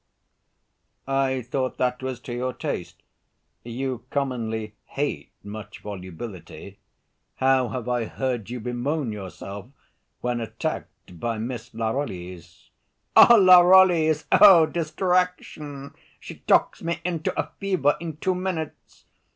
[1.05, 3.03] "I thought that was to your taste.
[3.63, 6.79] You commonly hate much volubility.
[7.35, 9.67] How have I heard you bemoan yourself
[10.21, 12.71] when attacked by Miss Larolles!"
[13.15, 14.25] "Larolles!
[14.31, 15.93] Oh, distraction!
[16.19, 19.05] she talks me into a fever in two minutes.